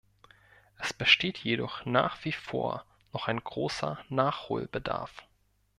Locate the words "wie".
2.25-2.31